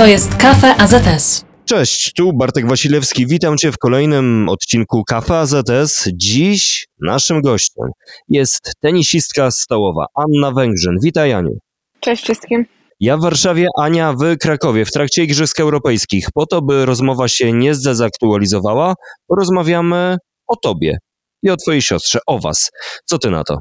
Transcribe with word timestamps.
To 0.00 0.06
jest 0.06 0.36
Kafe 0.36 0.76
AZS. 0.76 1.44
Cześć, 1.64 2.12
tu 2.12 2.32
Bartek 2.32 2.68
Wasilewski. 2.68 3.26
Witam 3.26 3.56
Cię 3.56 3.72
w 3.72 3.78
kolejnym 3.78 4.48
odcinku 4.48 5.04
Kafe 5.04 5.38
AZS. 5.38 6.08
Dziś 6.14 6.86
naszym 7.00 7.42
gościem 7.42 7.90
jest 8.28 8.72
tenisistka 8.82 9.50
stołowa 9.50 10.06
Anna 10.14 10.52
Węgrzyn. 10.52 10.96
Witaj 11.02 11.32
Aniu. 11.32 11.58
Cześć 12.00 12.22
wszystkim. 12.22 12.66
Ja 13.00 13.16
w 13.16 13.20
Warszawie, 13.20 13.68
Ania 13.78 14.12
w 14.12 14.36
Krakowie 14.38 14.84
w 14.84 14.90
trakcie 14.90 15.24
Igrzysk 15.24 15.60
Europejskich. 15.60 16.26
Po 16.34 16.46
to, 16.46 16.62
by 16.62 16.86
rozmowa 16.86 17.28
się 17.28 17.52
nie 17.52 17.74
zdezaktualizowała, 17.74 18.94
porozmawiamy 19.26 20.16
o 20.46 20.56
Tobie 20.56 20.98
i 21.42 21.50
o 21.50 21.56
Twojej 21.56 21.82
siostrze, 21.82 22.18
o 22.26 22.38
Was. 22.38 22.70
Co 23.04 23.18
Ty 23.18 23.30
na 23.30 23.44
to? 23.44 23.58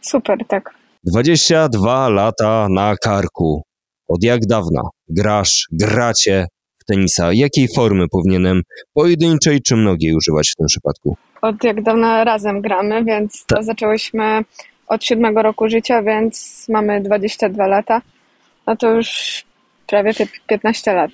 Super, 0.00 0.38
tak. 0.48 0.70
22 1.04 2.08
lata 2.08 2.66
na 2.70 2.96
karku. 2.96 3.62
Od 4.08 4.24
jak 4.24 4.40
dawna 4.48 4.82
grasz, 5.08 5.66
gracie 5.72 6.46
w 6.78 6.84
tenisa? 6.84 7.32
Jakiej 7.32 7.68
formy 7.76 8.08
powinienem 8.08 8.62
pojedynczej 8.94 9.62
czy 9.62 9.76
mnogiej 9.76 10.14
używać 10.14 10.50
w 10.50 10.56
tym 10.56 10.66
przypadku? 10.66 11.16
Od 11.42 11.64
jak 11.64 11.82
dawna 11.82 12.24
razem 12.24 12.60
gramy, 12.60 13.04
więc 13.04 13.44
to 13.46 13.62
zaczęłyśmy 13.62 14.44
od 14.88 15.04
siódmego 15.04 15.42
roku 15.42 15.68
życia, 15.68 16.02
więc 16.02 16.66
mamy 16.68 17.00
22 17.00 17.66
lata. 17.66 18.02
No 18.66 18.76
to 18.76 18.90
już 18.90 19.42
prawie 19.86 20.12
pie- 20.14 20.40
15 20.46 20.92
lat. 20.94 21.10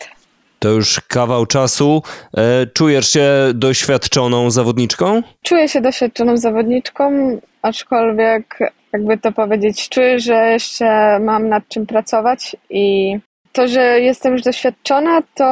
To 0.58 0.68
już 0.70 1.00
kawał 1.00 1.46
czasu. 1.46 2.02
E, 2.36 2.66
czujesz 2.66 3.12
się 3.12 3.28
doświadczoną 3.54 4.50
zawodniczką? 4.50 5.22
Czuję 5.42 5.68
się 5.68 5.80
doświadczoną 5.80 6.36
zawodniczką, 6.36 7.38
aczkolwiek 7.62 8.58
jakby 8.92 9.18
to 9.18 9.32
powiedzieć, 9.32 9.88
czuję, 9.88 10.20
że 10.20 10.34
jeszcze 10.52 11.18
mam 11.20 11.48
nad 11.48 11.68
czym 11.68 11.86
pracować 11.86 12.56
i 12.70 13.16
to, 13.54 13.68
że 13.68 14.00
jestem 14.00 14.32
już 14.32 14.42
doświadczona, 14.42 15.22
to 15.34 15.44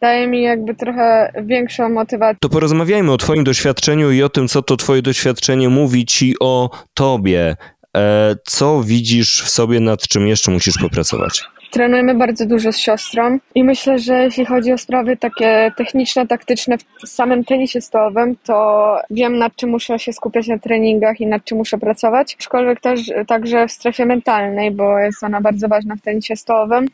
daje 0.00 0.26
mi 0.26 0.42
jakby 0.42 0.74
trochę 0.74 1.32
większą 1.42 1.88
motywację. 1.88 2.38
To 2.40 2.48
porozmawiajmy 2.48 3.12
o 3.12 3.16
Twoim 3.16 3.44
doświadczeniu 3.44 4.10
i 4.10 4.22
o 4.22 4.28
tym, 4.28 4.48
co 4.48 4.62
to 4.62 4.76
Twoje 4.76 5.02
doświadczenie 5.02 5.68
mówi 5.68 6.06
Ci 6.06 6.34
o 6.40 6.70
Tobie. 6.94 7.56
E, 7.96 8.36
co 8.44 8.82
widzisz 8.82 9.42
w 9.42 9.48
sobie, 9.48 9.80
nad 9.80 10.00
czym 10.08 10.26
jeszcze 10.26 10.50
musisz 10.50 10.78
popracować? 10.78 11.44
Trenujemy 11.70 12.14
bardzo 12.14 12.46
dużo 12.46 12.72
z 12.72 12.78
siostrą 12.78 13.38
i 13.54 13.64
myślę, 13.64 13.98
że 13.98 14.24
jeśli 14.24 14.46
chodzi 14.46 14.72
o 14.72 14.78
sprawy 14.78 15.16
takie 15.16 15.72
techniczne, 15.76 16.26
taktyczne 16.26 16.76
w 17.04 17.08
samym 17.08 17.44
tenisie 17.44 17.80
stołowym, 17.80 18.36
to 18.44 18.98
wiem 19.10 19.38
nad 19.38 19.56
czym 19.56 19.70
muszę 19.70 19.98
się 19.98 20.12
skupiać 20.12 20.46
na 20.46 20.58
treningach 20.58 21.20
i 21.20 21.26
nad 21.26 21.44
czym 21.44 21.58
muszę 21.58 21.78
pracować. 21.78 22.36
Aczkolwiek 22.40 22.80
też 22.80 23.00
także 23.26 23.68
w 23.68 23.72
strefie 23.72 24.06
mentalnej, 24.06 24.70
bo 24.70 24.98
jest 24.98 25.24
ona 25.24 25.40
bardzo 25.40 25.68
ważna 25.68 25.96
w 25.96 26.00
tenisie 26.00 26.36
stołowym. 26.36 26.86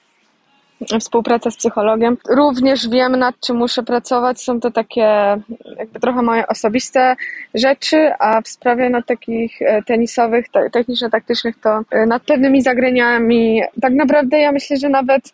Współpraca 1.01 1.51
z 1.51 1.57
psychologiem. 1.57 2.17
Również 2.29 2.89
wiem, 2.89 3.17
nad 3.17 3.41
czym 3.41 3.57
muszę 3.57 3.83
pracować. 3.83 4.41
Są 4.41 4.61
to 4.61 4.71
takie 4.71 5.37
jakby 5.79 6.01
trochę 6.01 6.23
moje 6.23 6.47
osobiste 6.47 7.17
rzeczy, 7.55 8.13
a 8.19 8.41
w 8.41 8.49
sprawie 8.49 8.91
no, 8.91 9.03
takich 9.03 9.63
e, 9.63 9.83
tenisowych, 9.83 10.49
te- 10.49 10.71
techniczno-taktycznych, 10.71 11.61
to 11.61 11.81
e, 11.91 12.07
nad 12.07 12.23
pewnymi 12.23 12.63
zagraniami. 12.63 13.63
Tak 13.83 13.93
naprawdę 13.93 14.39
ja 14.39 14.53
myślę, 14.53 14.77
że 14.77 14.89
nawet 14.89 15.33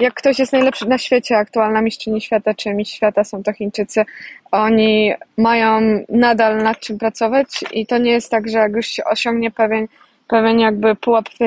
jak 0.00 0.14
ktoś 0.14 0.38
jest 0.38 0.52
najlepszy 0.52 0.88
na 0.88 0.98
świecie, 0.98 1.38
aktualna 1.38 1.82
mistrzyni 1.82 2.20
świata 2.20 2.54
czy 2.54 2.74
mistrz 2.74 2.96
świata 2.96 3.24
są 3.24 3.42
to 3.42 3.52
Chińczycy, 3.52 4.04
oni 4.50 5.14
mają 5.38 5.80
nadal 6.08 6.62
nad 6.62 6.80
czym 6.80 6.98
pracować 6.98 7.64
i 7.72 7.86
to 7.86 7.98
nie 7.98 8.10
jest 8.10 8.30
tak, 8.30 8.48
że 8.48 8.58
jak 8.58 8.72
już 8.72 8.86
się 8.86 9.04
osiągnie 9.04 9.50
pewien, 9.50 9.86
pewien 10.28 10.60
jakby 10.60 10.94
pułap 10.94 11.28
w 11.28 11.38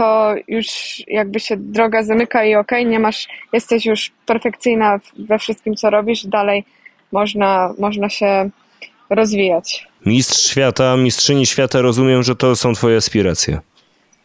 to 0.00 0.34
już 0.48 0.68
jakby 1.08 1.40
się 1.40 1.56
droga 1.56 2.02
zamyka 2.02 2.44
i 2.44 2.54
okej, 2.54 2.86
nie 2.86 2.98
masz, 2.98 3.28
jesteś 3.52 3.86
już 3.86 4.10
perfekcyjna 4.26 5.00
we 5.18 5.38
wszystkim, 5.38 5.74
co 5.74 5.90
robisz, 5.90 6.26
dalej 6.26 6.64
można, 7.12 7.74
można 7.78 8.08
się 8.08 8.50
rozwijać. 9.10 9.86
Mistrz 10.06 10.50
świata, 10.50 10.96
mistrzyni 10.96 11.46
świata, 11.46 11.80
rozumiem, 11.80 12.22
że 12.22 12.36
to 12.36 12.56
są 12.56 12.72
Twoje 12.72 12.96
aspiracje. 12.96 13.60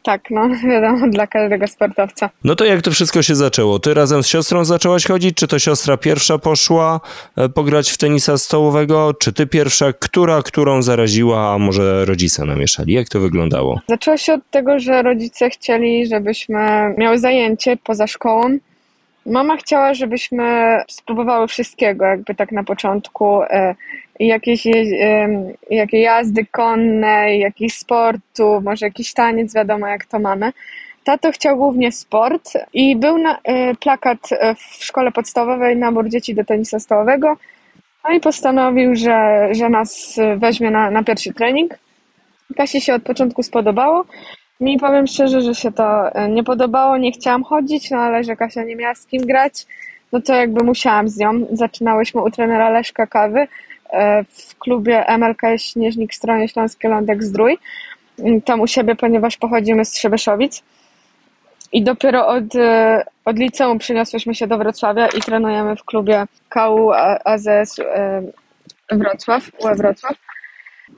Tak, 0.05 0.21
no 0.29 0.49
wiadomo, 0.71 1.07
dla 1.07 1.27
każdego 1.27 1.67
sportowca. 1.67 2.29
No 2.43 2.55
to 2.55 2.65
jak 2.65 2.81
to 2.81 2.91
wszystko 2.91 3.21
się 3.21 3.35
zaczęło? 3.35 3.79
Ty 3.79 3.93
razem 3.93 4.23
z 4.23 4.27
siostrą 4.27 4.65
zaczęłaś 4.65 5.05
chodzić? 5.05 5.37
Czy 5.37 5.47
to 5.47 5.59
siostra 5.59 5.97
pierwsza 5.97 6.37
poszła 6.37 6.99
e, 7.37 7.49
pograć 7.49 7.91
w 7.91 7.97
tenisa 7.97 8.37
stołowego? 8.37 9.13
Czy 9.13 9.33
ty 9.33 9.47
pierwsza? 9.47 9.93
Która, 9.93 10.41
którą 10.41 10.81
zaraziła, 10.81 11.53
a 11.53 11.57
może 11.57 12.05
rodzice 12.05 12.45
namieszali? 12.45 12.93
Jak 12.93 13.09
to 13.09 13.19
wyglądało? 13.19 13.79
Zaczęło 13.87 14.17
się 14.17 14.33
od 14.33 14.49
tego, 14.49 14.79
że 14.79 15.01
rodzice 15.01 15.49
chcieli, 15.49 16.07
żebyśmy 16.07 16.93
miały 16.97 17.19
zajęcie 17.19 17.77
poza 17.83 18.07
szkołą. 18.07 18.57
Mama 19.25 19.57
chciała, 19.57 19.93
żebyśmy 19.93 20.77
spróbowały 20.89 21.47
wszystkiego, 21.47 22.05
jakby 22.05 22.35
tak 22.35 22.51
na 22.51 22.63
początku. 22.63 23.41
Jakieś 24.19 24.67
jakie 25.69 25.99
jazdy 25.99 26.45
konne, 26.45 27.37
jakiś 27.37 27.77
sportu, 27.77 28.61
może 28.61 28.85
jakiś 28.85 29.13
taniec, 29.13 29.53
wiadomo 29.55 29.87
jak 29.87 30.05
to 30.05 30.19
mamy. 30.19 30.51
Tato 31.03 31.31
chciał 31.31 31.57
głównie 31.57 31.91
sport 31.91 32.53
i 32.73 32.95
był 32.95 33.17
na, 33.17 33.39
e, 33.43 33.75
plakat 33.75 34.29
e, 34.31 34.55
w 34.55 34.59
szkole 34.59 35.11
podstawowej, 35.11 35.77
nabór 35.77 36.09
dzieci 36.09 36.35
do 36.35 36.43
tenisa 36.43 36.79
stołowego. 36.79 37.37
No 38.03 38.15
i 38.15 38.19
postanowił, 38.19 38.95
że, 38.95 39.47
że 39.51 39.69
nas 39.69 40.19
weźmie 40.37 40.71
na, 40.71 40.91
na 40.91 41.03
pierwszy 41.03 41.33
trening. 41.33 41.77
Kasi 42.57 42.81
się 42.81 42.93
od 42.93 43.03
początku 43.03 43.43
spodobało. 43.43 44.05
Mi 44.59 44.79
powiem 44.79 45.07
szczerze, 45.07 45.41
że 45.41 45.55
się 45.55 45.71
to 45.71 46.15
e, 46.15 46.29
nie 46.29 46.43
podobało, 46.43 46.97
nie 46.97 47.11
chciałam 47.11 47.43
chodzić, 47.43 47.91
no 47.91 47.97
ale 47.97 48.23
że 48.23 48.35
Kasia 48.35 48.63
nie 48.63 48.75
miała 48.75 48.95
z 48.95 49.05
kim 49.05 49.21
grać, 49.25 49.65
no 50.11 50.21
to 50.21 50.35
jakby 50.35 50.63
musiałam 50.63 51.09
z 51.09 51.17
nią. 51.17 51.45
Zaczynałyśmy 51.51 52.21
u 52.21 52.31
trenera 52.31 52.69
Leszka 52.69 53.07
Kawy 53.07 53.47
w 54.29 54.57
klubie 54.59 55.05
MLK 55.07 55.41
Śnieżnik 55.57 56.11
w 56.11 56.15
stronie 56.15 56.47
Śląskie 56.47 56.89
Lądek 56.89 57.23
Zdrój. 57.23 57.57
Mm, 58.19 58.41
Tam 58.41 58.61
u 58.61 58.67
siebie, 58.67 58.95
ponieważ 58.95 59.37
pochodzimy 59.37 59.85
z 59.85 59.91
Trzebeszowic. 59.91 60.63
I 61.71 61.83
dopiero 61.83 62.27
od, 62.27 62.55
e, 62.55 63.03
od 63.25 63.39
liceum 63.39 63.77
przeniosłyśmy 63.79 64.35
się 64.35 64.47
do 64.47 64.57
Wrocławia 64.57 65.07
i 65.07 65.21
trenujemy 65.21 65.75
w 65.75 65.83
klubie 65.83 66.25
KU 66.49 66.91
AZS 67.25 67.79
e, 67.79 68.21
Wrocław, 68.91 69.51
UE 69.59 69.75
Wrocław. 69.75 70.15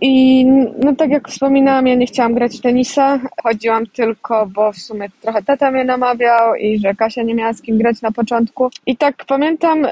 I 0.01 0.45
no 0.83 0.95
tak 0.95 1.09
jak 1.09 1.29
wspominałam, 1.29 1.87
ja 1.87 1.95
nie 1.95 2.05
chciałam 2.05 2.33
grać 2.33 2.61
tenisa. 2.61 3.19
Chodziłam 3.43 3.85
tylko, 3.87 4.45
bo 4.45 4.71
w 4.71 4.77
sumie 4.77 5.09
trochę 5.21 5.43
tata 5.43 5.71
mnie 5.71 5.83
namawiał 5.83 6.55
i 6.55 6.79
że 6.79 6.95
Kasia 6.95 7.23
nie 7.23 7.35
miała 7.35 7.53
z 7.53 7.61
kim 7.61 7.77
grać 7.77 8.01
na 8.01 8.11
początku. 8.11 8.69
I 8.85 8.97
tak 8.97 9.25
pamiętam, 9.27 9.87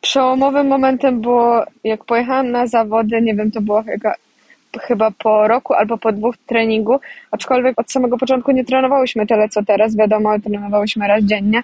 przełomowym 0.00 0.66
momentem 0.66 1.20
było, 1.20 1.64
jak 1.84 2.04
pojechałam 2.04 2.50
na 2.50 2.66
zawody, 2.66 3.22
nie 3.22 3.34
wiem, 3.34 3.50
to 3.50 3.60
było 3.60 3.82
chyba, 3.82 4.14
chyba 4.80 5.10
po 5.10 5.48
roku 5.48 5.74
albo 5.74 5.98
po 5.98 6.12
dwóch 6.12 6.36
treningu, 6.36 7.00
aczkolwiek 7.30 7.80
od 7.80 7.92
samego 7.92 8.18
początku 8.18 8.50
nie 8.50 8.64
trenowałyśmy 8.64 9.26
tyle 9.26 9.48
co 9.48 9.64
teraz, 9.64 9.96
wiadomo, 9.96 10.40
trenowałyśmy 10.40 11.08
raz 11.08 11.24
dziennie. 11.24 11.62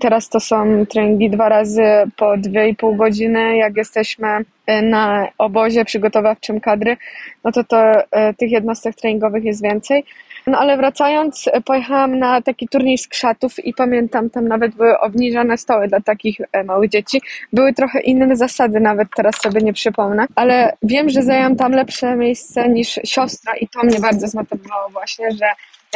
Teraz 0.00 0.28
to 0.28 0.40
są 0.40 0.86
treningi 0.86 1.30
dwa 1.30 1.48
razy 1.48 1.82
po 2.16 2.36
dwie 2.36 2.68
i 2.68 2.74
pół 2.74 2.96
godziny. 2.96 3.56
Jak 3.56 3.76
jesteśmy 3.76 4.28
e, 4.66 4.82
na 4.82 5.28
obozie 5.38 5.84
przygotowawczym 5.84 6.60
kadry, 6.60 6.96
no 7.44 7.52
to, 7.52 7.64
to 7.64 8.10
e, 8.10 8.34
tych 8.34 8.50
jednostek 8.50 8.94
treningowych 8.94 9.44
jest 9.44 9.62
więcej. 9.62 10.04
No 10.46 10.58
ale 10.58 10.76
wracając, 10.76 11.48
e, 11.52 11.60
pojechałam 11.60 12.18
na 12.18 12.42
taki 12.42 12.68
turniej 12.68 12.98
z 12.98 13.08
krzatów 13.08 13.64
i 13.64 13.74
pamiętam, 13.74 14.30
tam 14.30 14.48
nawet 14.48 14.74
były 14.74 14.98
obniżone 14.98 15.58
stoły 15.58 15.88
dla 15.88 16.00
takich 16.00 16.38
małych 16.64 16.90
dzieci. 16.90 17.22
Były 17.52 17.72
trochę 17.72 18.00
inne 18.00 18.36
zasady, 18.36 18.80
nawet 18.80 19.08
teraz 19.16 19.34
sobie 19.36 19.60
nie 19.60 19.72
przypomnę, 19.72 20.26
ale 20.34 20.76
wiem, 20.82 21.08
że 21.08 21.22
zajęłam 21.22 21.56
tam 21.56 21.72
lepsze 21.72 22.16
miejsce 22.16 22.68
niż 22.68 23.00
siostra 23.04 23.56
i 23.56 23.68
to 23.68 23.82
mnie 23.82 24.00
bardzo 24.00 24.28
zmotywowało 24.28 24.88
właśnie, 24.88 25.30
że 25.30 25.46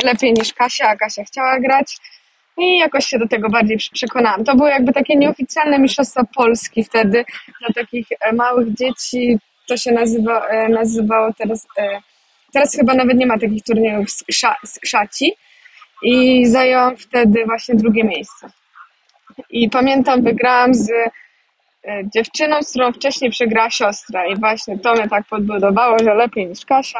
lepiej 0.05 0.33
niż 0.33 0.53
Kasia, 0.53 0.89
a 0.89 0.97
Kasia 0.97 1.25
chciała 1.25 1.61
grać. 1.61 1.99
I 2.59 2.79
jakoś 2.79 3.07
się 3.07 3.19
do 3.19 3.29
tego 3.29 3.49
bardziej 3.49 3.79
przekonałam. 3.93 4.45
To 4.45 4.57
były 4.57 4.71
jakby 4.71 4.93
takie 4.93 5.17
nieoficjalne 5.17 5.79
mistrzostwa 5.79 6.25
Polski 6.35 6.85
wtedy 6.85 7.25
dla 7.61 7.69
takich 7.75 8.07
e, 8.21 8.33
małych 8.33 8.75
dzieci. 8.75 9.39
To 9.69 9.77
się 9.77 9.93
nazywa, 9.93 10.47
e, 10.47 10.69
nazywało 10.69 11.33
teraz, 11.39 11.67
e, 11.79 12.01
teraz 12.53 12.77
chyba 12.77 12.95
nawet 12.95 13.19
nie 13.19 13.27
ma 13.27 13.39
takich 13.39 13.63
turniejów 13.63 14.11
z, 14.11 14.25
krza, 14.25 14.55
z 14.65 14.79
krzaci. 14.79 15.33
I 16.03 16.47
zajęłam 16.47 16.97
wtedy 16.97 17.45
właśnie 17.47 17.75
drugie 17.75 18.05
miejsce. 18.05 18.51
I 19.51 19.71
pamiętam, 19.71 20.23
wygrałam 20.23 20.75
z 20.75 20.91
dziewczyną, 22.15 22.63
z 22.63 22.71
którą 22.71 22.93
wcześniej 22.93 23.31
przegrała 23.31 23.71
siostra. 23.71 24.27
I 24.27 24.37
właśnie 24.37 24.79
to 24.79 24.95
mnie 24.95 25.09
tak 25.09 25.27
podbudowało, 25.27 25.99
że 25.99 26.15
lepiej 26.15 26.47
niż 26.47 26.65
Kasia. 26.65 26.99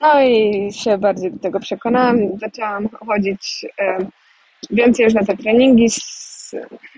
No 0.00 0.22
i 0.22 0.68
się 0.72 0.98
bardziej 0.98 1.32
do 1.32 1.38
tego 1.38 1.60
przekonałam. 1.60 2.38
Zaczęłam 2.38 2.88
chodzić 3.06 3.66
więcej 4.70 5.04
już 5.04 5.14
na 5.14 5.24
te 5.24 5.36
treningi. 5.36 5.90
Z... 5.90 6.54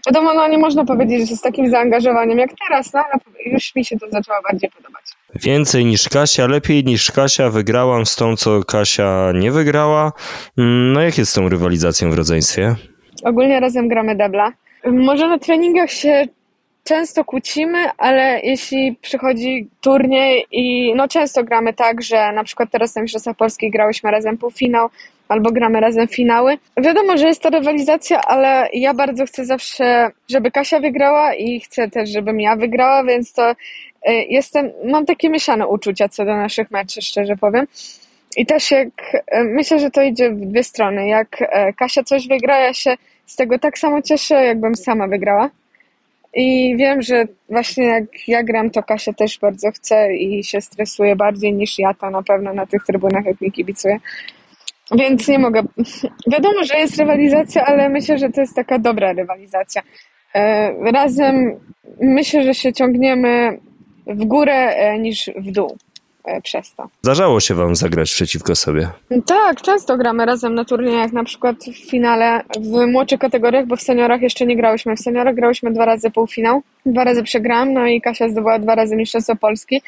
Wiadomo, 0.07 0.35
no 0.35 0.49
nie 0.49 0.59
można 0.59 0.85
powiedzieć, 0.85 1.29
że 1.29 1.37
z 1.37 1.41
takim 1.41 1.71
zaangażowaniem 1.71 2.39
jak 2.39 2.51
teraz, 2.69 2.93
no 2.93 3.01
ale 3.01 3.53
już 3.53 3.75
mi 3.75 3.85
się 3.85 3.99
to 3.99 4.09
zaczęło 4.11 4.39
bardziej 4.51 4.71
podobać. 4.71 5.03
Więcej 5.35 5.85
niż 5.85 6.09
Kasia, 6.09 6.47
lepiej 6.47 6.85
niż 6.85 7.13
Kasia, 7.13 7.51
wygrałam 7.51 8.07
z 8.07 8.17
tą, 8.17 8.37
co 8.37 8.63
Kasia 8.65 9.33
nie 9.35 9.51
wygrała. 9.53 10.13
Mm, 10.59 10.93
No 10.93 11.01
jak 11.01 11.19
jest 11.19 11.31
z 11.31 11.35
tą 11.35 11.49
rywalizacją 11.49 12.11
w 12.11 12.15
rodzeństwie? 12.15 12.75
ogólnie 13.25 13.61
razem 13.61 13.89
gramy 13.89 14.17
debla. 14.17 14.53
Może 14.87 15.29
na 15.29 15.39
treningach 15.39 15.91
się 15.91 16.25
często 16.85 17.25
kłócimy, 17.25 17.79
ale 17.99 18.41
jeśli 18.41 18.97
przychodzi 19.03 19.69
turniej 19.81 20.47
i 20.51 20.95
no 20.95 21.09
często 21.09 21.45
gramy 21.45 21.73
tak, 21.73 22.03
że 22.03 22.33
na 22.33 22.45
przykład 22.45 22.71
teraz 22.71 22.95
na 22.97 23.03
Mistrzostwach 23.03 23.37
Polskich 23.37 23.73
grałyśmy 23.73 24.11
razem 24.11 24.39
półfinał, 24.39 24.89
albo 25.29 25.53
gramy 25.53 25.81
razem 25.81 26.09
finały. 26.09 26.59
Wiadomo, 26.77 27.17
że 27.17 27.27
jest 27.27 27.43
to 27.43 27.51
rywalizacja, 27.51 28.21
ale 28.21 28.69
ja 28.73 28.95
bardzo 28.95 29.27
chcę 29.27 29.45
zawsze, 29.45 30.11
żeby 30.31 30.51
Kasia 30.51 30.81
wygrała 30.81 31.35
i 31.35 31.61
chcę 31.61 31.91
też, 31.91 32.11
żebym 32.11 32.41
ja 32.41 32.57
wygrała, 32.57 33.05
więc 33.05 33.33
to 33.33 33.51
y, 33.51 33.55
jestem, 34.29 34.73
mam 34.85 35.07
takie 35.07 35.31
mieszane 35.31 35.67
uczucia 35.67 36.09
co 36.09 36.25
do 36.25 36.37
naszych 36.37 36.71
meczów, 36.71 37.05
szczerze 37.05 37.37
powiem. 37.37 37.67
I 38.37 38.47
też 38.47 38.71
jak, 38.71 38.89
y, 39.15 39.45
myślę, 39.45 39.79
że 39.79 39.91
to 39.91 40.03
idzie 40.03 40.31
w 40.31 40.41
dwie 40.41 40.65
strony. 40.65 41.09
Jak 41.09 41.43
y, 41.43 41.47
Kasia 41.79 42.03
coś 42.03 42.29
wygra, 42.29 42.59
ja 42.59 42.75
się 42.75 42.95
z 43.27 43.37
tego 43.37 43.59
tak 43.59 43.79
samo 43.79 44.03
cieszę, 44.03 44.45
jakbym 44.45 44.75
sama 44.75 45.09
wygrała. 45.09 45.51
I 46.35 46.77
wiem, 46.77 47.03
że 47.03 47.25
właśnie 47.49 47.85
jak 47.85 48.29
ja 48.29 48.43
gram, 48.43 48.71
to 48.71 48.83
Kasia 48.83 49.13
też 49.13 49.39
bardzo 49.39 49.71
chce 49.71 50.15
i 50.15 50.45
się 50.45 50.61
stresuje 50.61 51.17
bardziej 51.17 51.53
niż 51.53 51.79
ja 51.79 51.95
to 51.95 52.11
na 52.11 52.23
pewno 52.23 52.55
na 52.55 52.67
tych 52.67 52.85
trybunach, 52.85 53.25
jak 53.25 53.41
mi 53.41 53.53
kibicuje. 53.53 54.01
Więc 54.93 55.29
nie 55.29 55.39
mogę. 55.39 55.63
Wiadomo, 56.33 56.65
że 56.65 56.79
jest 56.79 56.97
rywalizacja, 56.97 57.65
ale 57.65 57.89
myślę, 57.89 58.19
że 58.19 58.31
to 58.31 58.41
jest 58.41 58.57
taka 58.57 58.79
dobra 58.79 59.13
rywalizacja. 59.13 59.83
E, 60.35 60.73
razem 60.93 61.61
myślę, 62.01 62.43
że 62.45 62.55
się 62.55 62.73
ciągniemy 62.73 63.59
w 64.07 64.25
górę 64.25 64.55
e, 64.55 64.99
niż 64.99 65.31
w 65.37 65.53
dół 65.53 65.77
e, 66.25 66.41
przez 66.41 66.75
to. 66.75 66.89
Zdarzało 67.03 67.41
się 67.41 67.55
wam 67.55 67.77
zagrać 67.77 68.13
przeciwko 68.13 68.55
sobie. 68.55 68.89
Tak, 69.27 69.63
często 69.63 69.97
gramy 69.97 70.27
razem 70.27 70.55
na 70.55 70.65
turniejach, 70.65 71.13
na 71.13 71.25
przykład 71.25 71.57
w 71.57 71.91
finale 71.91 72.43
w 72.61 72.87
młodszych 72.87 73.19
kategoriach, 73.21 73.67
bo 73.67 73.77
w 73.77 73.83
seniorach 73.83 74.23
jeszcze 74.23 74.47
nie 74.47 74.57
grałyśmy. 74.57 74.97
W 74.97 75.01
seniorach 75.01 75.35
grałyśmy 75.35 75.73
dwa 75.73 75.85
razy 75.85 76.11
półfinał, 76.11 76.63
dwa 76.87 77.05
razy 77.05 77.23
przegrałam, 77.23 77.73
no 77.73 77.87
i 77.87 78.01
Kasia 78.01 78.29
zdobyła 78.29 78.59
dwa 78.59 78.75
razy 78.75 78.97
Mistrzostwo 78.97 79.37
Polski. 79.37 79.83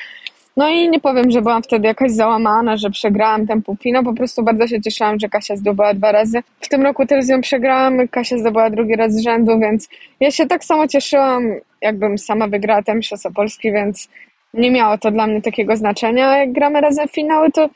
No 0.59 0.69
i 0.69 0.89
nie 0.89 1.01
powiem, 1.01 1.31
że 1.31 1.43
byłam 1.43 1.63
wtedy 1.63 1.87
jakaś 1.87 2.13
załamana, 2.13 2.77
że 2.77 2.91
przegrałam 2.91 3.47
ten 3.47 3.63
półfinał, 3.63 4.05
po 4.05 4.15
prostu 4.15 4.43
bardzo 4.43 4.67
się 4.67 4.81
cieszyłam, 4.81 5.19
że 5.19 5.29
Kasia 5.29 5.57
zdobyła 5.57 5.95
dwa 5.95 6.13
razy. 6.13 6.43
W 6.61 6.69
tym 6.69 6.83
roku 6.83 7.07
też 7.07 7.25
z 7.25 7.29
nią 7.29 7.41
przegrałam, 7.41 8.09
Kasia 8.09 8.39
zdobyła 8.39 8.71
drugi 8.71 8.97
raz 8.97 9.13
z 9.13 9.23
rzędu, 9.23 9.59
więc 9.59 9.89
ja 10.21 10.31
się 10.31 10.47
tak 10.47 10.65
samo 10.65 10.89
cieszyłam, 10.89 11.51
jakbym 11.83 12.19
sama 12.19 12.47
wygrała 12.47 12.83
ten 12.83 12.97
Mistrzostwo 12.97 13.31
Polski, 13.31 13.73
więc 13.73 14.09
nie 14.55 14.71
miało 14.71 14.99
to 14.99 15.11
dla 15.11 15.27
mnie 15.27 15.43
takiego 15.43 15.77
znaczenia. 15.77 16.39
Jak 16.39 16.53
gramy 16.53 16.81
razem 16.81 17.09
finały, 17.09 17.51
to 17.53 17.69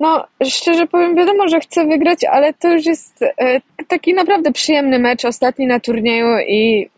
no, 0.00 0.26
szczerze 0.44 0.86
powiem, 0.86 1.16
wiadomo, 1.16 1.48
że 1.48 1.60
chcę 1.60 1.86
wygrać, 1.86 2.24
ale 2.24 2.54
to 2.54 2.72
już 2.72 2.86
jest 2.86 3.22
e, 3.22 3.60
taki 3.88 4.14
naprawdę 4.14 4.52
przyjemny 4.52 4.98
mecz, 4.98 5.24
ostatni 5.24 5.66
na 5.66 5.80
turnieju 5.80 6.38
i 6.48 6.88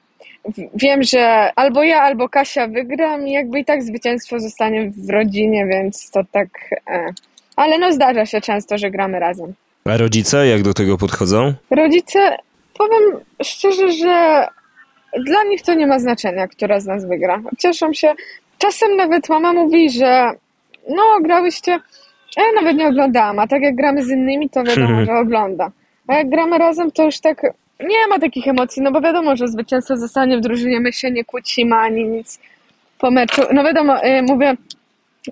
wiem, 0.75 1.03
że 1.03 1.51
albo 1.57 1.83
ja, 1.83 2.01
albo 2.01 2.29
Kasia 2.29 2.69
wygram 2.69 3.29
i 3.29 3.33
jakby 3.33 3.59
i 3.59 3.65
tak 3.65 3.83
zwycięstwo 3.83 4.41
zostanie 4.41 4.91
w 4.91 5.11
rodzinie, 5.11 5.67
więc 5.67 6.11
to 6.11 6.21
tak... 6.33 6.49
E. 6.91 7.07
Ale 7.57 7.79
no 7.79 7.93
zdarza 7.93 8.27
się 8.27 8.41
często, 8.41 8.79
że 8.79 8.91
gramy 8.91 9.19
razem. 9.19 9.55
A 9.85 9.97
rodzice 9.97 10.47
jak 10.47 10.63
do 10.63 10.75
tego 10.75 10.99
podchodzą? 10.99 11.55
Rodzice, 11.71 12.37
powiem 12.79 13.25
szczerze, 13.43 13.93
że 13.93 14.47
dla 15.27 15.45
nich 15.45 15.63
to 15.63 15.75
nie 15.75 15.87
ma 15.87 15.99
znaczenia, 15.99 16.49
która 16.49 16.81
z 16.81 16.87
nas 16.87 17.05
wygra. 17.05 17.43
Cieszą 17.59 17.93
się. 17.93 18.15
Czasem 18.59 18.97
nawet 18.97 19.29
mama 19.29 19.53
mówi, 19.53 19.91
że 19.91 20.31
no 20.89 21.03
grałyście, 21.23 21.79
ja 22.37 22.43
nawet 22.55 22.77
nie 22.77 22.89
oglądałam, 22.89 23.39
a 23.39 23.47
tak 23.47 23.63
jak 23.63 23.77
gramy 23.77 24.05
z 24.05 24.11
innymi, 24.11 24.51
to 24.51 24.65
wiadomo, 24.65 25.05
że 25.07 25.13
ogląda. 25.13 25.71
A 26.07 26.15
jak 26.15 26.31
gramy 26.31 26.59
razem, 26.59 26.91
to 26.91 27.05
już 27.05 27.21
tak 27.21 27.43
nie 27.89 28.07
ma 28.09 28.19
takich 28.19 28.49
emocji, 28.49 28.83
no 28.83 28.93
bo 28.93 29.01
wiadomo, 29.01 29.37
że 29.37 29.49
zwycięstwo 29.49 29.97
zostanie 29.97 30.39
w 30.39 30.41
drużynie, 30.41 30.81
my 30.81 30.93
się 30.93 31.11
nie 31.11 31.25
kłócimy 31.25 31.77
ani 31.77 32.05
nic 32.05 32.39
po 32.99 33.11
meczu. 33.11 33.43
No 33.53 33.65
wiadomo, 33.65 34.05
y, 34.05 34.23
mówię 34.23 34.55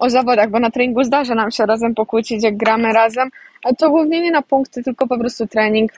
o 0.01 0.11
zawodach, 0.11 0.51
bo 0.51 0.61
na 0.61 0.71
treningu 0.71 1.05
zdarza 1.05 1.35
nam 1.35 1.51
się 1.51 1.67
razem 1.67 1.95
pokłócić, 1.95 2.43
jak 2.45 2.57
gramy 2.57 2.93
razem, 2.93 3.31
a 3.65 3.73
to 3.73 3.91
głównie 3.91 4.21
nie 4.21 4.31
na 4.31 4.43
punkty, 4.43 4.83
tylko 4.83 5.07
po 5.07 5.19
prostu 5.19 5.47
trening. 5.47 5.93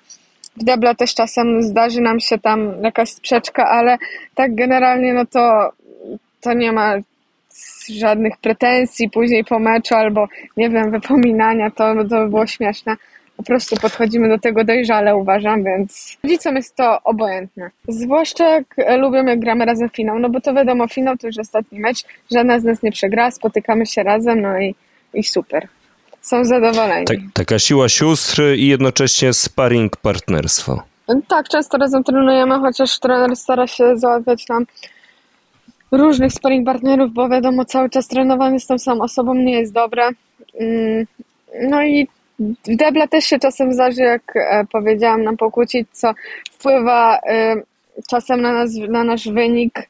W 0.57 0.65
debla 0.65 0.95
też 0.95 1.15
czasem 1.15 1.63
zdarzy 1.63 2.01
nam 2.01 2.21
się 2.21 2.39
tam 2.39 2.73
jakaś 2.83 3.11
sprzeczka, 3.11 3.69
ale 3.69 3.99
tak 4.35 4.55
generalnie 4.55 5.15
no 5.15 5.27
to, 5.27 5.73
to 6.41 6.53
nie 6.53 6.73
ma 6.73 6.95
żadnych 7.89 8.37
pretensji 8.37 9.11
później 9.11 9.45
po 9.45 9.59
meczu 9.59 9.95
albo 9.95 10.29
nie 10.57 10.71
wiem, 10.71 10.91
wypominania, 10.91 11.71
to, 11.71 11.95
to 11.95 12.05
by 12.05 12.29
było 12.29 12.47
śmieszne 12.47 12.97
po 13.41 13.45
prostu 13.45 13.77
podchodzimy 13.77 14.29
do 14.29 14.39
tego 14.39 14.65
dojrzale, 14.65 15.17
uważam, 15.17 15.65
więc 15.65 16.17
rodzicom 16.25 16.57
jest 16.57 16.77
to 16.77 17.03
obojętne. 17.05 17.71
Zwłaszcza 17.89 18.49
jak 18.49 18.77
lubią, 18.99 19.25
jak 19.25 19.41
gramy 19.41 19.65
razem 19.65 19.89
w 19.89 19.97
finał, 19.97 20.19
no 20.19 20.31
bo 20.31 20.41
to 20.41 20.55
wiadomo, 20.55 20.89
finał 20.89 21.17
to 21.17 21.27
już 21.27 21.39
ostatni 21.39 21.81
mecz, 21.81 22.05
żadna 22.33 22.61
z 22.61 22.65
nas 22.65 22.83
nie 22.83 22.93
przegra, 22.93 23.31
spotykamy 23.31 23.87
się 23.87 24.03
razem, 24.03 24.41
no 24.41 24.59
i, 24.59 24.75
i 25.15 25.25
super. 25.25 25.69
Są 26.21 26.45
zadowoleni. 26.45 27.05
Tak, 27.07 27.19
taka 27.35 27.59
siła 27.59 27.89
sióstr 27.89 28.43
i 28.57 28.67
jednocześnie 28.67 29.33
sparring 29.33 29.97
partnerstwo. 29.97 30.83
Tak, 31.29 31.49
często 31.49 31.79
razem 31.79 32.05
trenujemy, 32.05 32.59
chociaż 32.59 32.99
trener 32.99 33.37
stara 33.37 33.67
się 33.67 33.97
załatwiać 33.97 34.49
nam 34.49 34.67
różnych 35.93 36.33
sparring 36.33 36.67
partnerów, 36.67 37.13
bo 37.13 37.29
wiadomo, 37.29 37.65
cały 37.65 37.91
czas 37.91 38.09
trenowanie 38.09 38.61
z 38.61 38.67
tą 38.67 38.79
samą 38.79 39.03
osobą 39.03 39.35
nie 39.35 39.61
jest 39.61 39.73
dobre. 39.73 40.09
Mm, 40.61 41.07
no 41.71 41.83
i 41.83 42.09
debla 42.67 43.07
też 43.07 43.25
się 43.25 43.39
czasem 43.39 43.73
zdarzy, 43.73 44.03
jak 44.03 44.37
e, 44.37 44.65
powiedziałam, 44.73 45.23
nam 45.23 45.37
pokłócić, 45.37 45.89
co 45.93 46.15
wpływa 46.53 47.19
e, 47.27 47.57
czasem 48.11 48.41
na, 48.41 48.53
nas, 48.53 48.71
na 48.89 49.05
nasz 49.05 49.29
wynik, 49.29 49.89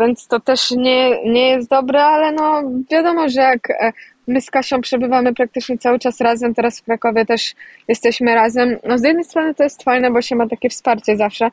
więc 0.00 0.26
to 0.26 0.40
też 0.40 0.70
nie, 0.70 1.24
nie 1.24 1.48
jest 1.48 1.70
dobre, 1.70 2.04
ale 2.04 2.32
no 2.32 2.62
wiadomo, 2.90 3.28
że 3.28 3.40
jak 3.40 3.70
e, 3.70 3.92
my 4.26 4.40
z 4.40 4.50
Kasią 4.50 4.80
przebywamy 4.80 5.34
praktycznie 5.34 5.78
cały 5.78 5.98
czas 5.98 6.20
razem, 6.20 6.54
teraz 6.54 6.80
w 6.80 6.84
Krakowie 6.84 7.26
też 7.26 7.54
jesteśmy 7.88 8.34
razem. 8.34 8.76
No 8.84 8.98
z 8.98 9.04
jednej 9.04 9.24
strony 9.24 9.54
to 9.54 9.62
jest 9.62 9.82
fajne, 9.82 10.10
bo 10.10 10.22
się 10.22 10.36
ma 10.36 10.48
takie 10.48 10.68
wsparcie 10.68 11.16
zawsze, 11.16 11.50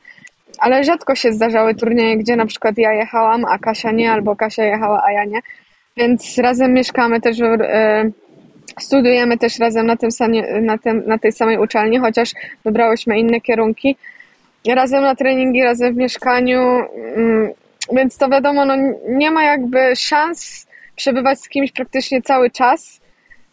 ale 0.58 0.84
rzadko 0.84 1.14
się 1.14 1.32
zdarzały 1.32 1.74
turnieje, 1.74 2.16
gdzie 2.16 2.36
na 2.36 2.46
przykład 2.46 2.78
ja 2.78 2.92
jechałam, 2.92 3.44
a 3.44 3.58
Kasia 3.58 3.90
nie, 3.90 4.12
albo 4.12 4.36
Kasia 4.36 4.64
jechała, 4.64 5.02
a 5.06 5.12
ja 5.12 5.24
nie. 5.24 5.40
Więc 5.96 6.38
razem 6.38 6.72
mieszkamy 6.72 7.20
też 7.20 7.38
w, 7.38 7.58
Studiujemy 8.80 9.38
też 9.38 9.58
razem 9.58 9.86
na, 9.86 9.96
tym 9.96 10.10
samie, 10.10 10.60
na, 10.60 10.78
tym, 10.78 11.02
na 11.06 11.18
tej 11.18 11.32
samej 11.32 11.58
uczelni, 11.58 11.98
chociaż 11.98 12.32
wybrałyśmy 12.64 13.18
inne 13.18 13.40
kierunki. 13.40 13.96
Razem 14.68 15.02
na 15.02 15.14
treningi, 15.14 15.62
razem 15.62 15.94
w 15.94 15.96
mieszkaniu, 15.96 16.60
mm, 17.16 17.50
więc 17.92 18.18
to 18.18 18.28
wiadomo, 18.28 18.64
no 18.64 18.74
nie 19.08 19.30
ma 19.30 19.44
jakby 19.44 19.96
szans 19.96 20.66
przebywać 20.96 21.40
z 21.40 21.48
kimś 21.48 21.72
praktycznie 21.72 22.22
cały 22.22 22.50
czas. 22.50 23.00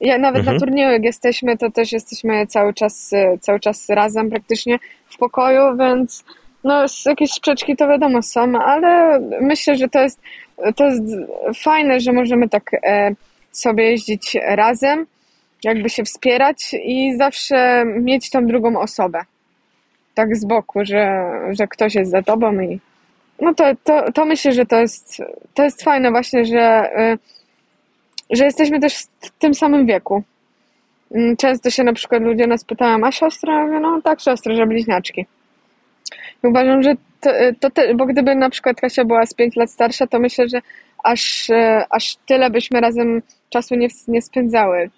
Ja, 0.01 0.18
nawet 0.18 0.39
mhm. 0.39 0.56
na 0.56 0.65
turnieju, 0.65 0.92
jak 0.92 1.03
jesteśmy, 1.03 1.58
to 1.58 1.72
też 1.72 1.92
jesteśmy 1.92 2.48
cały 2.48 2.74
czas, 2.74 3.12
cały 3.42 3.60
czas 3.60 3.89
razem 3.89 4.30
praktycznie 4.30 4.80
w 5.10 5.18
pokoju, 5.18 5.77
więc 5.77 6.24
no 6.63 6.86
jakieś 7.06 7.32
sprzeczki 7.32 7.75
to 7.75 7.88
wiadomo 7.88 8.22
są, 8.22 8.60
ale 8.60 9.20
myślę, 9.42 9.75
że 9.75 9.89
to 9.89 10.01
jest, 10.01 10.22
to 10.75 10.86
jest 10.86 11.03
fajne, 11.63 12.00
że 12.00 12.13
możemy 12.13 12.50
tak 12.50 12.72
e, 12.74 13.15
sobie 13.51 13.92
jeździć 13.92 14.38
razem 14.48 15.06
jakby 15.63 15.89
się 15.89 16.03
wspierać 16.03 16.75
i 16.86 17.15
zawsze 17.17 17.84
mieć 17.86 18.29
tą 18.29 18.46
drugą 18.46 18.79
osobę. 18.79 19.22
Tak 20.15 20.36
z 20.36 20.46
boku, 20.46 20.86
że, 20.86 21.32
że 21.51 21.67
ktoś 21.67 21.96
jest 21.96 22.12
za 22.12 22.24
tobą 22.24 22.60
i 22.60 22.79
no 23.41 23.53
to, 23.53 23.63
to, 23.84 24.12
to 24.12 24.25
myślę, 24.25 24.51
że 24.51 24.65
to 24.65 24.79
jest, 24.79 25.22
to 25.53 25.63
jest 25.63 25.84
fajne 25.84 26.12
właśnie, 26.12 26.46
że, 26.46 26.89
y, 27.00 27.17
że 28.38 28.46
jesteśmy 28.46 28.79
też 28.79 28.93
w 29.22 29.29
tym 29.39 29.53
samym 29.53 29.86
wieku. 29.86 30.24
Mm, 31.12 31.38
często 31.38 31.70
się 31.70 31.84
na 31.84 31.93
przykład 31.93 32.24
ludzie 32.24 32.48
nas 32.48 32.63
pytają, 32.63 33.05
a 33.05 33.12
siostra? 33.12 33.53
Ja 33.53 33.65
mówię, 33.65 33.79
no 33.79 34.01
tak, 34.01 34.22
siostra, 34.22 34.55
że 34.55 34.65
bliźniaczki. 34.65 35.25
I 36.43 36.48
uważam, 36.48 36.84
że 36.84 36.96
to, 37.22 37.29
to 37.60 37.70
te, 37.70 37.96
bo 37.96 38.05
gdyby 38.05 38.36
na 38.36 38.50
przykład 38.50 38.82
Kasia 38.82 39.05
była 39.05 39.25
z 39.25 39.34
5 39.34 39.55
lat 39.55 39.72
starsza, 39.72 40.08
to 40.08 40.20
myślę, 40.20 40.50
że 40.50 40.62
aż, 41.03 41.50
y, 41.50 41.84
aż 41.89 42.15
tyle 42.15 42.50
byśmy 42.50 42.82
razem 42.82 43.22
czasu 43.54 43.76
nie, 43.76 43.88
nie 44.08 44.22
spędzały. 44.22 44.90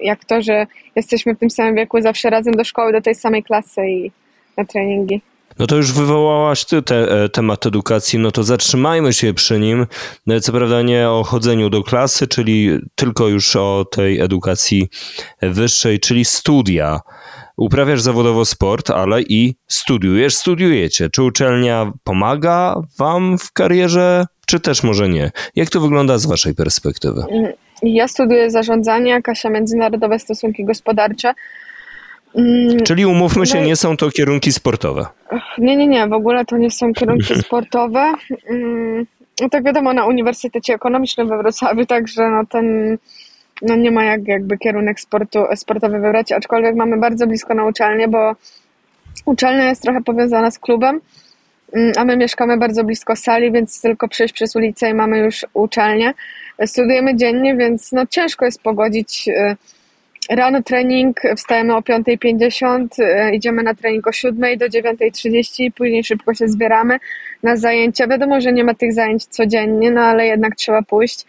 Jak 0.00 0.24
to, 0.24 0.42
że 0.42 0.66
jesteśmy 0.96 1.34
w 1.34 1.38
tym 1.38 1.50
samym 1.50 1.74
wieku, 1.74 2.00
zawsze 2.00 2.30
razem 2.30 2.54
do 2.54 2.64
szkoły, 2.64 2.92
do 2.92 3.00
tej 3.00 3.14
samej 3.14 3.42
klasy 3.42 3.80
i 3.88 4.10
na 4.56 4.64
treningi. 4.64 5.20
No 5.58 5.66
to 5.66 5.76
już 5.76 5.92
wywołałaś 5.92 6.64
ty 6.64 6.82
te, 6.82 7.24
e, 7.24 7.28
temat 7.28 7.66
edukacji, 7.66 8.18
no 8.18 8.30
to 8.30 8.42
zatrzymajmy 8.42 9.12
się 9.12 9.34
przy 9.34 9.60
nim. 9.60 9.86
No 10.26 10.40
co 10.40 10.52
prawda 10.52 10.82
nie 10.82 11.10
o 11.10 11.24
chodzeniu 11.24 11.70
do 11.70 11.82
klasy, 11.82 12.26
czyli 12.26 12.78
tylko 12.94 13.28
już 13.28 13.56
o 13.56 13.84
tej 13.90 14.20
edukacji 14.20 14.88
wyższej, 15.42 16.00
czyli 16.00 16.24
studia. 16.24 17.00
Uprawiasz 17.56 18.00
zawodowo 18.00 18.44
sport, 18.44 18.90
ale 18.90 19.22
i 19.22 19.54
studiujesz, 19.66 20.36
studiujecie. 20.36 21.10
Czy 21.10 21.22
uczelnia 21.22 21.92
pomaga 22.04 22.74
wam 22.98 23.38
w 23.38 23.52
karierze, 23.52 24.26
czy 24.46 24.60
też 24.60 24.82
może 24.82 25.08
nie? 25.08 25.30
Jak 25.56 25.70
to 25.70 25.80
wygląda 25.80 26.18
z 26.18 26.26
waszej 26.26 26.54
perspektywy? 26.54 27.24
Ja 27.84 28.08
studiuję 28.08 28.50
zarządzanie, 28.50 29.22
Kasia 29.22 29.50
międzynarodowe 29.50 30.18
stosunki 30.18 30.64
gospodarcze. 30.64 31.34
Mm, 32.34 32.82
Czyli 32.84 33.06
umówmy 33.06 33.46
się, 33.46 33.60
No 33.60 33.66
nie 33.66 33.76
są 33.76 33.96
to 33.96 34.10
kierunki 34.10 34.52
sportowe. 34.52 35.06
Nie, 35.58 35.76
nie, 35.76 35.86
nie, 35.86 36.06
w 36.08 36.12
ogóle 36.12 36.44
to 36.44 36.56
nie 36.56 36.70
są 36.70 36.92
kierunki 36.92 37.34
sportowe. 37.44 38.12
Mm, 38.50 39.06
No 39.40 39.48
tak 39.48 39.64
wiadomo, 39.64 39.92
na 39.92 40.06
Uniwersytecie 40.06 40.74
Ekonomicznym 40.74 41.28
we 41.28 41.38
Wrocławiu, 41.38 41.86
także 41.86 42.30
no 42.30 42.46
ten, 42.46 42.98
no 43.62 43.76
nie 43.76 43.90
ma 43.90 44.04
jak 44.04 44.28
jakby 44.28 44.58
kierunek 44.58 45.00
sportu, 45.00 45.38
sportowy 45.56 45.98
wybrać, 45.98 46.32
aczkolwiek 46.32 46.76
mamy 46.76 46.96
bardzo 46.98 47.26
blisko 47.26 47.54
na 47.54 47.64
uczelnię, 47.64 48.08
bo 48.08 48.32
uczelnia 49.24 49.64
jest 49.68 49.82
trochę 49.82 50.02
powiązana 50.02 50.50
z 50.50 50.58
klubem, 50.58 51.00
mm, 51.72 51.92
a 51.96 52.04
my 52.04 52.16
mieszkamy 52.16 52.56
bardzo 52.56 52.84
blisko 52.84 53.16
sali, 53.16 53.52
więc 53.52 53.80
tylko 53.80 54.08
przejść 54.08 54.34
przez 54.34 54.56
ulicę 54.56 54.90
i 54.90 54.94
mamy 54.94 55.18
już 55.18 55.46
uczelnię. 55.54 56.14
Studiujemy 56.66 57.16
dziennie, 57.16 57.56
więc 57.56 57.92
no 57.92 58.06
ciężko 58.06 58.44
jest 58.44 58.62
pogodzić 58.62 59.28
y, 59.28 59.56
Rano 60.30 60.62
trening, 60.62 61.20
wstajemy 61.36 61.76
o 61.76 61.80
5.50, 61.80 62.86
e, 62.98 63.34
idziemy 63.34 63.62
na 63.62 63.74
trening 63.74 64.06
o 64.06 64.12
7 64.12 64.58
do 64.58 64.66
9.30, 64.66 65.72
później 65.72 66.04
szybko 66.04 66.34
się 66.34 66.48
zbieramy 66.48 66.98
na 67.42 67.56
zajęcia. 67.56 68.06
Wiadomo, 68.06 68.40
że 68.40 68.52
nie 68.52 68.64
ma 68.64 68.74
tych 68.74 68.92
zajęć 68.92 69.24
codziennie, 69.24 69.90
no 69.90 70.00
ale 70.00 70.26
jednak 70.26 70.56
trzeba 70.56 70.82
pójść. 70.82 71.24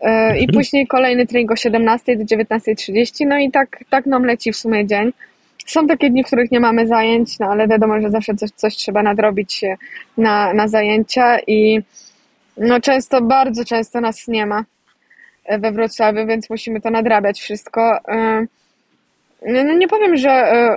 E, 0.00 0.38
I 0.38 0.48
później 0.48 0.86
kolejny 0.86 1.26
trening 1.26 1.52
o 1.52 1.56
17 1.56 2.16
do 2.16 2.24
19.30, 2.24 3.26
no 3.26 3.38
i 3.38 3.50
tak, 3.50 3.78
tak 3.90 4.06
nam 4.06 4.24
leci 4.24 4.52
w 4.52 4.56
sumie 4.56 4.86
dzień. 4.86 5.12
Są 5.66 5.86
takie 5.86 6.10
dni, 6.10 6.24
w 6.24 6.26
których 6.26 6.50
nie 6.50 6.60
mamy 6.60 6.86
zajęć, 6.86 7.38
no 7.38 7.46
ale 7.46 7.68
wiadomo, 7.68 8.00
że 8.00 8.10
zawsze 8.10 8.34
coś, 8.34 8.50
coś 8.50 8.76
trzeba 8.76 9.02
nadrobić 9.02 9.64
e, 9.64 9.76
na, 10.18 10.54
na 10.54 10.68
zajęcia 10.68 11.38
i 11.46 11.82
no 12.56 12.80
często, 12.80 13.20
bardzo 13.20 13.64
często 13.64 14.00
nas 14.00 14.28
nie 14.28 14.46
ma 14.46 14.64
e, 15.44 15.58
we 15.58 15.72
Wrocławiu, 15.72 16.26
więc 16.26 16.50
musimy 16.50 16.80
to 16.80 16.90
nadrabiać 16.90 17.40
wszystko. 17.40 17.98
E, 18.08 18.46
No, 19.46 19.64
no 19.64 19.74
nie 19.74 19.88
powiem, 19.88 20.16
że 20.16 20.30
e, 20.30 20.76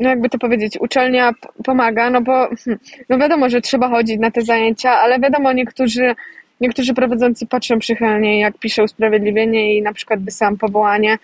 no 0.00 0.08
jakby 0.08 0.28
to 0.28 0.38
powiedzieć, 0.38 0.80
uczelnia 0.80 1.32
pomaga, 1.64 2.10
no 2.10 2.20
bo 2.20 2.32
hmm, 2.32 2.78
no 3.08 3.18
wiadomo, 3.18 3.48
że 3.48 3.60
trzeba 3.60 3.88
chodzić 3.88 4.20
na 4.20 4.30
te 4.30 4.42
zajęcia, 4.42 4.90
ale 4.90 5.20
wiadomo, 5.20 5.52
niektórzy, 5.52 6.14
niektórzy 6.60 6.94
prowadzący 6.94 7.46
patrzą 7.46 7.78
przychylnie, 7.78 8.40
jak 8.40 8.58
pisze 8.58 8.82
usprawiedliwienie 8.82 9.76
i 9.76 9.82
na 9.82 9.92
przykład 9.92 10.20
wysłałam 10.20 10.56
powołanie 10.56 11.18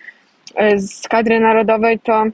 z 0.77 1.07
kadry 1.07 1.39
narodowej, 1.39 1.99
to 1.99 2.25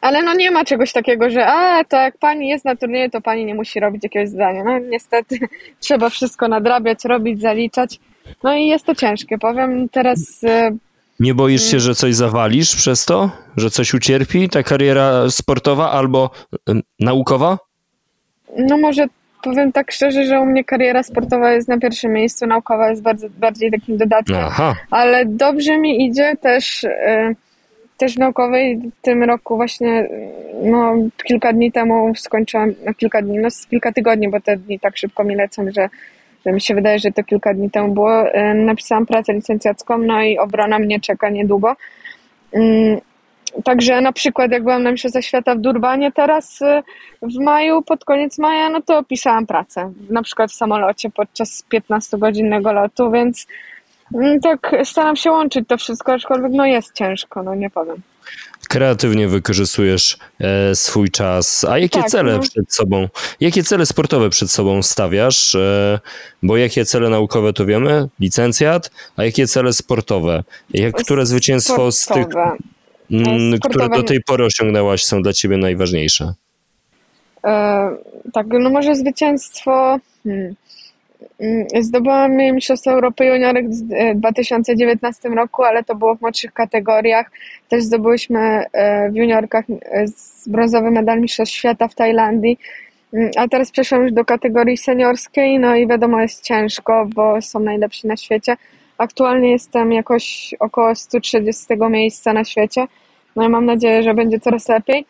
ale 0.00 0.22
no 0.22 0.34
nie 0.34 0.50
ma 0.50 0.64
czegoś 0.64 0.92
takiego, 0.92 1.30
że 1.30 1.46
a, 1.46 1.84
to 1.84 1.96
jak 1.96 2.18
pani 2.18 2.48
jest 2.48 2.64
na 2.64 2.76
turnieju, 2.76 3.10
to 3.10 3.20
pani 3.20 3.44
nie 3.44 3.54
musi 3.54 3.80
robić 3.80 4.02
jakiegoś 4.02 4.28
zadania. 4.28 4.64
No 4.64 4.78
niestety 4.78 5.38
trzeba 5.80 6.10
wszystko 6.10 6.48
nadrabiać, 6.48 7.04
robić, 7.04 7.40
zaliczać. 7.40 8.00
No 8.42 8.56
i 8.56 8.66
jest 8.66 8.84
to 8.86 8.94
ciężkie. 8.94 9.38
Powiem 9.38 9.88
teraz, 9.88 10.44
e, 10.44 10.70
Nie 11.20 11.34
boisz 11.34 11.60
Mm. 11.62 11.70
się, 11.70 11.80
że 11.80 11.94
coś 11.94 12.14
zawalisz 12.14 12.76
przez 12.76 13.04
to? 13.04 13.30
Że 13.56 13.70
coś 13.70 13.94
ucierpi 13.94 14.48
ta 14.48 14.62
kariera 14.62 15.30
sportowa 15.30 15.90
albo 15.90 16.30
em, 16.68 16.82
naukowa? 17.00 17.58
no 18.58 18.78
może 18.78 19.06
powiem 19.42 19.72
tak 19.72 19.92
szczerze, 19.92 20.26
że 20.26 20.40
u 20.40 20.46
mnie 20.46 20.64
kariera 20.64 21.02
sportowa 21.02 21.52
jest 21.52 21.68
na 21.68 21.78
pierwszym 21.78 22.12
miejscu, 22.12 22.46
naukowa 22.46 22.90
jest 22.90 23.02
bardzo, 23.02 23.26
bardziej 23.38 23.70
takim 23.70 23.96
dodatkiem. 23.96 24.36
Aha. 24.36 24.74
Ale 24.90 25.26
dobrze 25.26 25.78
mi 25.78 26.06
idzie 26.06 26.36
też, 26.40 26.84
e, 26.84 27.34
też 27.98 28.16
naukowej. 28.16 28.76
W 28.76 29.02
tym 29.02 29.24
roku 29.24 29.56
właśnie, 29.56 30.08
no 30.62 30.94
kilka 31.24 31.52
dni 31.52 31.72
temu 31.72 32.14
skończyłam, 32.14 32.72
no 32.86 32.94
kilka 32.94 33.22
dni, 33.22 33.38
no 33.38 33.48
kilka 33.70 33.92
tygodni, 33.92 34.28
bo 34.28 34.40
te 34.40 34.56
dni 34.56 34.80
tak 34.80 34.96
szybko 34.96 35.24
mi 35.24 35.34
lecą, 35.34 35.64
że, 35.76 35.88
że 36.46 36.52
mi 36.52 36.60
się 36.60 36.74
wydaje, 36.74 36.98
że 36.98 37.10
to 37.10 37.24
kilka 37.24 37.54
dni 37.54 37.70
temu 37.70 37.94
było. 37.94 38.24
Napisałam 38.54 39.06
pracę 39.06 39.32
licencjacką, 39.32 39.98
no 39.98 40.22
i 40.22 40.38
obrona 40.38 40.78
mnie 40.78 41.00
czeka 41.00 41.30
niedługo. 41.30 41.76
Także 43.64 44.00
na 44.00 44.12
przykład 44.12 44.52
jak 44.52 44.62
byłam 44.62 44.82
na 44.82 44.90
Mistrzostwach 44.90 45.24
Świata 45.24 45.54
w 45.54 45.58
Durbanie 45.58 46.12
teraz 46.12 46.62
y, 46.62 46.82
w 47.22 47.38
maju, 47.40 47.82
pod 47.82 48.04
koniec 48.04 48.38
maja, 48.38 48.70
no 48.70 48.82
to 48.82 49.04
pisałam 49.04 49.46
pracę. 49.46 49.92
Na 50.10 50.22
przykład 50.22 50.50
w 50.50 50.54
samolocie 50.54 51.10
podczas 51.10 51.64
15-godzinnego 51.72 52.72
lotu, 52.72 53.10
więc 53.10 53.46
tak 54.42 54.76
staram 54.84 55.16
się 55.16 55.30
łączyć 55.30 55.68
to 55.68 55.76
wszystko, 55.76 56.12
aczkolwiek 56.12 56.52
no 56.52 56.66
jest 56.66 56.94
ciężko, 56.94 57.42
no 57.42 57.54
nie 57.54 57.70
powiem. 57.70 57.96
Kreatywnie 58.68 59.28
wykorzystujesz 59.28 60.18
e, 60.40 60.74
swój 60.74 61.10
czas. 61.10 61.64
A 61.64 61.78
jakie 61.78 62.00
Tak, 62.00 62.10
cele 62.10 62.32
no. 62.32 62.38
przed 62.38 62.74
sobą, 62.74 63.08
jakie 63.40 63.62
cele 63.62 63.86
sportowe 63.86 64.30
przed 64.30 64.50
sobą 64.50 64.82
stawiasz? 64.82 65.54
E, 65.54 65.98
bo 66.42 66.56
jakie 66.56 66.84
cele 66.84 67.10
naukowe 67.10 67.52
to 67.52 67.66
wiemy, 67.66 68.08
licencjat, 68.20 68.90
a 69.16 69.24
jakie 69.24 69.46
cele 69.46 69.72
sportowe? 69.72 70.44
Jak, 70.70 70.94
które 70.94 71.26
zwycięstwo 71.26 71.92
z 71.92 72.06
tych, 72.06 72.22
Sportowe. 72.22 72.56
mm, 73.10 73.58
które 73.58 73.74
sportowe 73.74 73.96
do 73.96 74.02
tej 74.02 74.22
pory 74.22 74.44
osiągnęłaś, 74.44 75.04
są 75.04 75.22
dla 75.22 75.32
ciebie 75.32 75.56
najważniejsze? 75.56 76.34
E, 77.44 77.90
tak, 78.32 78.46
no 78.50 78.70
może 78.70 78.94
zwycięstwo. 78.94 79.98
Hmm. 80.24 80.54
Mm, 81.40 81.66
Zdobyłam 81.80 82.36
Mistrzostwo 82.36 82.90
Europy 82.90 83.24
Juniorek 83.24 83.70
w 83.70 83.92
e, 83.92 84.14
2019 84.14 85.28
roku, 85.28 85.62
ale 85.64 85.84
to 85.84 85.94
było 85.94 86.14
w 86.14 86.20
młodszych 86.20 86.52
kategoriach. 86.52 87.30
Też 87.68 87.82
zdobyłyśmy 87.84 88.64
e, 88.72 89.10
w 89.10 89.16
juniorkach 89.16 89.64
e, 89.70 90.04
brązowy 90.46 90.90
medal 90.90 91.20
Mistrzostw 91.20 91.54
Świata 91.54 91.88
w 91.88 91.94
Tajlandii. 91.94 92.58
Mm, 93.14 93.30
A 93.36 93.48
teraz 93.48 93.70
przeszłam 93.70 94.02
już 94.02 94.12
do 94.12 94.24
kategorii 94.24 94.76
seniorskiej, 94.76 95.58
no 95.58 95.76
i 95.76 95.86
wiadomo, 95.86 96.20
jest 96.20 96.44
ciężko, 96.44 97.06
bo 97.14 97.42
są 97.42 97.60
najlepsi 97.60 98.06
na 98.06 98.16
świecie. 98.16 98.56
Aktualnie 98.98 99.52
jestem 99.52 99.92
jakoś 99.92 100.54
około 100.60 100.94
130 100.94 101.66
miejsca 101.90 102.32
na 102.32 102.44
świecie. 102.44 102.86
No 103.36 103.44
i 103.44 103.48
mam 103.48 103.66
nadzieję, 103.66 104.02
że 104.02 104.14
będzie 104.14 104.40
coraz 104.40 104.68
lepiej. 104.68 105.06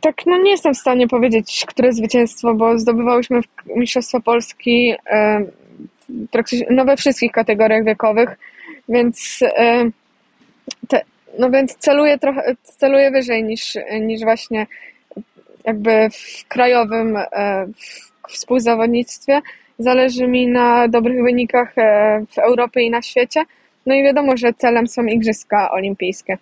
Tak, 0.00 0.26
no 0.26 0.38
nie 0.38 0.50
jestem 0.50 0.74
w 0.74 0.78
stanie 0.78 1.08
powiedzieć, 1.08 1.64
które 1.68 1.92
zwycięstwo, 1.92 2.54
bo 2.54 2.78
zdobywałyśmy 2.78 3.40
Mistrzostwa 3.76 4.20
Polski 4.20 4.94
no 6.70 6.84
we 6.84 6.96
wszystkich 6.96 7.32
kategoriach 7.32 7.84
wiekowych, 7.84 8.38
więc, 8.88 9.38
te, 10.88 11.00
no 11.38 11.50
więc 11.50 11.76
celuję 11.76 12.18
trochę, 12.18 12.56
celuję 12.62 13.10
wyżej 13.10 13.44
niż, 13.44 13.76
niż 14.00 14.20
właśnie 14.20 14.66
jakby 15.66 16.08
w 16.10 16.48
krajowym 16.48 17.16
e, 17.16 17.66
w 18.28 18.32
współzawodnictwie. 18.32 19.40
Zależy 19.78 20.28
mi 20.28 20.46
na 20.46 20.88
dobrych 20.88 21.22
wynikach 21.22 21.78
e, 21.78 22.24
w 22.30 22.38
Europie 22.38 22.82
i 22.82 22.90
na 22.90 23.02
świecie. 23.02 23.44
No 23.86 23.94
i 23.94 24.02
wiadomo, 24.02 24.36
że 24.36 24.52
celem 24.52 24.86
są 24.86 25.04
Igrzyska 25.04 25.70
Olimpijskie. 25.70 26.38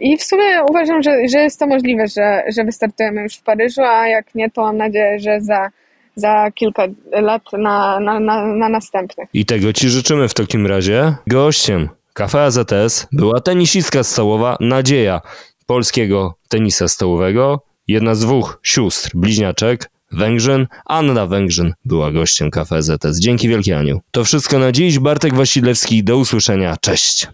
I 0.00 0.16
w 0.16 0.24
sumie 0.24 0.62
uważam, 0.70 1.02
że, 1.02 1.10
że 1.32 1.38
jest 1.38 1.58
to 1.60 1.66
możliwe, 1.66 2.06
że, 2.06 2.42
że 2.56 2.64
wystartujemy 2.64 3.22
już 3.22 3.36
w 3.36 3.42
Paryżu, 3.42 3.82
a 3.82 4.08
jak 4.08 4.34
nie, 4.34 4.50
to 4.50 4.62
mam 4.62 4.76
nadzieję, 4.76 5.18
że 5.18 5.40
za, 5.40 5.70
za 6.14 6.50
kilka 6.54 6.86
lat 7.12 7.42
na, 7.52 8.00
na, 8.00 8.20
na, 8.20 8.46
na 8.46 8.68
następnych. 8.68 9.28
I 9.34 9.46
tego 9.46 9.72
ci 9.72 9.88
życzymy 9.88 10.28
w 10.28 10.34
takim 10.34 10.66
razie. 10.66 11.14
Gościem 11.26 11.88
Kafe 12.12 12.42
AZS 12.42 13.06
była 13.12 13.40
tenisistka 13.40 14.02
stołowa 14.02 14.56
Nadzieja 14.60 15.20
polskiego 15.66 16.38
tenisa 16.48 16.88
stołowego, 16.88 17.60
jedna 17.88 18.14
z 18.14 18.20
dwóch 18.20 18.60
sióstr, 18.62 19.10
bliźniaczek, 19.14 19.90
Węgrzyn. 20.12 20.66
Anna 20.84 21.26
Węgrzyn 21.26 21.74
była 21.84 22.12
gościem 22.12 22.50
Kafe 22.50 22.76
AZS. 22.76 23.20
Dzięki 23.20 23.48
wielkie 23.48 23.78
Aniu. 23.78 24.00
To 24.10 24.24
wszystko 24.24 24.58
na 24.58 24.72
dziś. 24.72 24.98
Bartek 24.98 25.34
Wasilewski, 25.34 26.04
do 26.04 26.16
usłyszenia. 26.16 26.76
Cześć. 26.80 27.28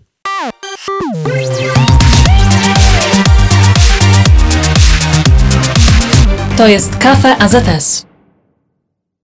To 6.60 6.68
jest 6.68 6.96
Kafe 6.96 7.36
AZS. 7.36 8.09